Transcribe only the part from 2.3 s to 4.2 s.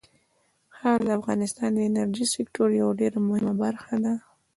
سکتور یوه ډېره مهمه برخه ده.